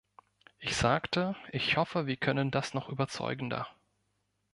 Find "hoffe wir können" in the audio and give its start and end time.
1.77-2.49